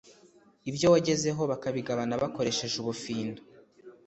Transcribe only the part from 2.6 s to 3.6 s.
ubufindo